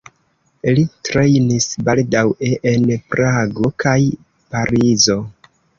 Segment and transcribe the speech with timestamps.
[0.77, 3.97] Li trejnis baldaŭe en Prago kaj
[4.55, 5.25] Parizo.